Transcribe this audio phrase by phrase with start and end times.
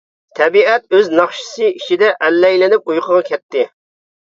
[0.37, 3.73] تەبىئەت ئۆز ناخشىسى ئىچىدە ئەللەيلىنىپ ئۇيقۇغا كەتتى.